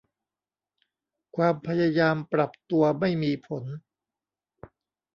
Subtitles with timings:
[1.35, 3.63] ความพยายามปรับตัวไม่มีผล